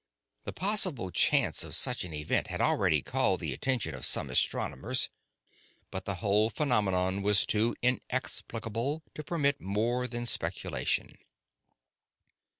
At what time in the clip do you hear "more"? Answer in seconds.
9.61-10.07